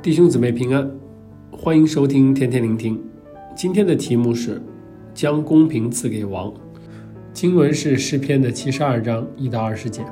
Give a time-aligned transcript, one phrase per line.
[0.00, 0.88] 弟兄姊妹平安，
[1.50, 3.02] 欢迎收听天天聆听。
[3.56, 4.62] 今天的题目是
[5.12, 6.54] 将公平赐给王。
[7.32, 10.04] 经文是诗篇的七十二章一到二十节。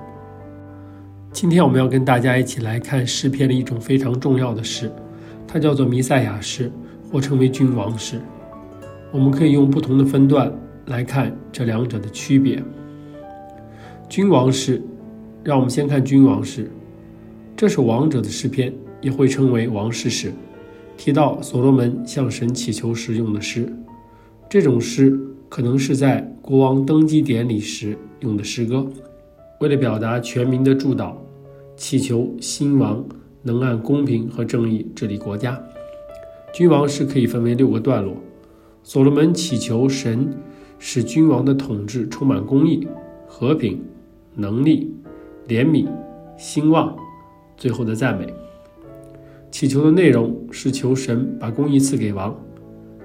[1.31, 4.91] 今天我们要跟大家一起来看诗篇的一种非常重要的诗，
[5.47, 6.71] 它叫做弥赛亚诗，
[7.13, 8.21] 或称为君王诗。
[9.13, 10.53] 我们可以用不同的分段
[10.87, 12.61] 来看这两者的区别。
[14.09, 14.83] 君王诗，
[15.45, 16.69] 让我们先看君王诗。
[17.57, 18.75] 这是王者的诗篇
[19.07, 20.33] 也会称为王士诗，
[20.97, 23.73] 提到所罗门向神祈求时用的诗。
[24.49, 25.17] 这种诗
[25.49, 28.85] 可能是在国王登基典礼时用的诗歌，
[29.61, 31.13] 为了表达全民的祝祷，
[31.77, 33.05] 祈求新王
[33.43, 35.57] 能按公平和正义治理国家。
[36.53, 38.17] 君王诗可以分为六个段落。
[38.83, 40.37] 所罗门祈求神
[40.81, 42.89] 使君王的统治充满公义、
[43.29, 43.81] 和平、
[44.35, 44.93] 能力、
[45.47, 45.87] 怜悯、
[46.37, 46.97] 兴旺。
[47.57, 48.27] 最后的赞美，
[49.59, 52.39] 祈求的内容是求神把公义赐给王，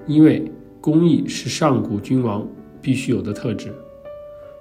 [0.06, 0.44] 因为
[0.82, 2.46] 公义是上古君王
[2.82, 3.72] 必须有的特质，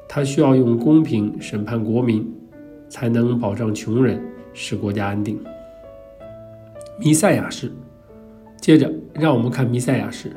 [0.07, 2.25] 他需要用公平审判国民，
[2.87, 5.37] 才能保障穷人，使国家安定。
[6.97, 7.69] 弥赛亚诗，
[8.61, 10.31] 接着让我们看弥赛亚诗，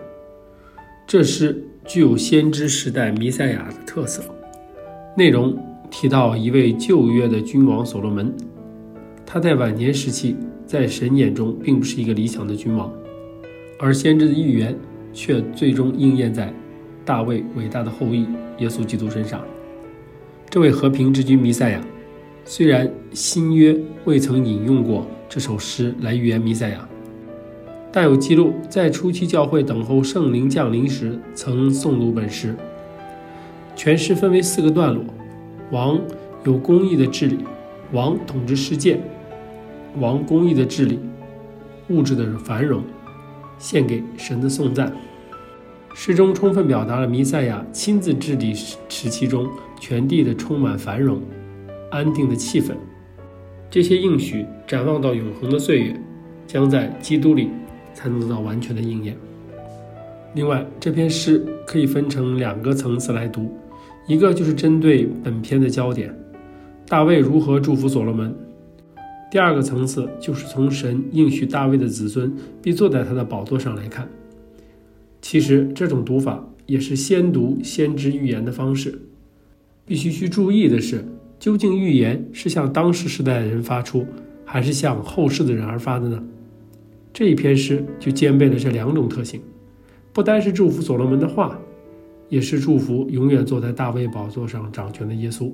[1.06, 4.24] 这诗具有先知时代弥赛亚的特色，
[5.16, 5.56] 内容
[5.88, 8.34] 提到一位旧约的君王所罗门。
[9.24, 12.92] 他在晚年时期，在神眼中并不是一个理想的君王，
[13.78, 14.76] 而先知的预言
[15.12, 16.52] 却最终应验在
[17.04, 18.26] 大卫伟大的后裔
[18.58, 19.44] 耶稣基督身上。
[20.48, 21.80] 这位和平之君弥赛亚，
[22.44, 26.88] 虽然新约未曾引用过这首诗来预言弥赛亚，
[27.92, 32.54] 但有记录在初期教会等候圣灵降临时曾诵读本诗。
[33.76, 35.04] 全诗分为四个段落：
[35.70, 36.00] 王
[36.44, 37.38] 有公义的治理，
[37.92, 39.00] 王统治世界。
[39.98, 40.98] 王公义的治理，
[41.88, 42.82] 物质的繁荣，
[43.58, 44.92] 献给神的颂赞。
[45.94, 49.48] 诗中充分表达了弥赛亚亲自治理时期中
[49.78, 51.22] 全地的充满繁荣、
[51.90, 52.72] 安定的气氛。
[53.70, 56.00] 这些应许展望到永恒的岁月，
[56.46, 57.48] 将在基督里
[57.92, 59.16] 才能得到完全的应验。
[60.34, 63.56] 另外，这篇诗可以分成两个层次来读，
[64.08, 66.12] 一个就是针对本篇的焦点，
[66.88, 68.34] 大卫如何祝福所罗门。
[69.34, 74.08] 第二个层次就是从神应许大卫的子孙必坐在他的宝座上来看。
[75.20, 78.96] 其实这种读法也是先读先知预言的方式。
[79.84, 81.04] 必须去注意的是，
[81.40, 84.06] 究竟预言是向当时时代的人发出，
[84.44, 86.22] 还是向后世的人而发的呢？
[87.12, 89.40] 这一篇诗就兼备了这两种特性，
[90.12, 91.58] 不单是祝福所罗门的话，
[92.28, 95.50] 也是祝福永远坐在大卫宝座上掌权的耶稣。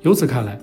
[0.00, 0.58] 由此看来，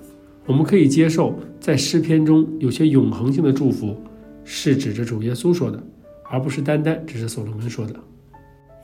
[0.46, 3.96] 我们可以接受，在诗篇中有些永恒性的祝福
[4.44, 5.82] 是指着主耶稣说的，
[6.30, 7.94] 而不是单单只是所罗门说的。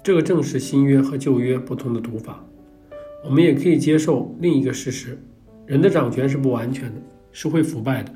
[0.03, 2.43] 这个正是新约和旧约不同的读法。
[3.23, 5.19] 我们也可以接受另一个事实：
[5.67, 8.11] 人的掌权是不完全的，是会腐败的。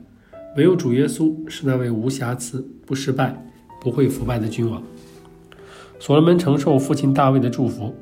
[0.56, 3.38] 唯有主耶稣是那位无瑕疵、不失败、
[3.82, 4.82] 不会腐败的君王。
[5.99, 7.94] 所罗门承受父亲大卫的祝福，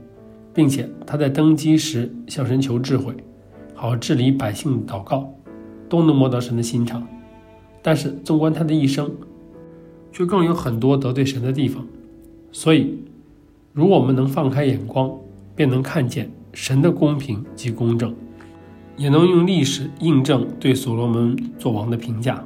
[0.55, 3.13] 并且他在登基时向神求智慧。
[3.83, 5.29] 好治理百姓的祷告，
[5.89, 7.05] 都能摸到神的心肠。
[7.83, 9.11] 但是纵观他的一生，
[10.13, 11.85] 却更有很多得罪神的地方。
[12.53, 12.97] 所以，
[13.73, 15.11] 如果我们能放开眼光，
[15.57, 18.15] 便能看见神的公平及公正，
[18.97, 22.41] 也能用历史印证对所罗门作王的评价。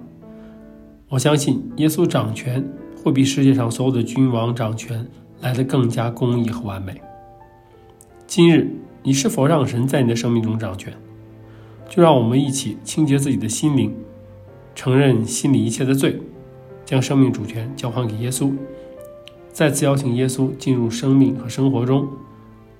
[1.11, 2.67] 我相信耶稣掌权
[3.05, 5.07] 会比世界上所有的君王掌权
[5.43, 6.99] 来得更加公义和完美。
[8.27, 8.71] 今日，
[9.03, 10.91] 你是否让神在你的生命中掌权？
[11.89, 13.95] 就让我们一起清洁自己的心灵，
[14.75, 16.21] 承认心里一切的罪，
[16.85, 18.53] 将生命主权交还给耶稣，
[19.53, 22.07] 再次邀请耶稣进入生命和生活中，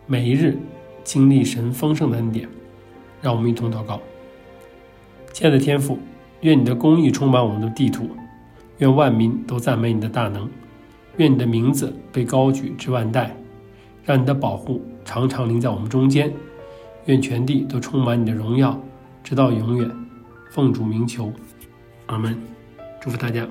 [0.07, 0.59] 每一日
[1.03, 2.49] 经历神丰盛的恩典。
[3.23, 4.01] 让我们一同祷告：
[5.33, 5.99] 亲爱的天父，
[6.43, 8.11] 愿你的公义充满我们的地土，
[8.79, 10.49] 愿万民都赞美你的大能，
[11.17, 13.35] 愿你的名字被高举至万代，
[14.05, 16.33] 让你的保护常常临在我们中间，
[17.07, 18.79] 愿全地都充满你的荣耀。
[19.27, 19.91] 直到永远，
[20.53, 21.33] 奉主名求，
[22.07, 22.41] 阿门。
[23.01, 23.45] 祝福大家。